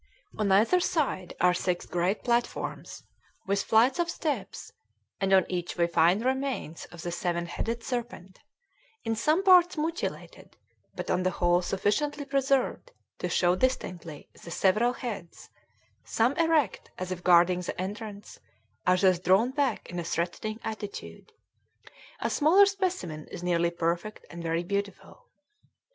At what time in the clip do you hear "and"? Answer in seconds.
5.19-5.31, 24.31-24.41